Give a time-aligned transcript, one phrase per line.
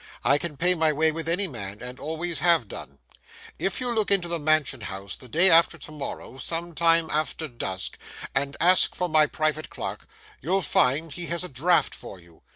[0.23, 2.97] I can pay my way with any man, and always have done.
[3.59, 8.57] If you look into the Mansion House the day after to morrow,—some time after dusk,—and
[8.59, 10.07] ask for my private clerk,
[10.41, 12.41] you'll find he has a draft for you.